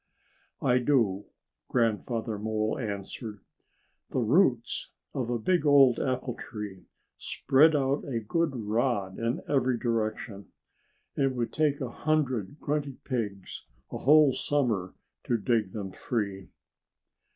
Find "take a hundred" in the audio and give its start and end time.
11.53-12.59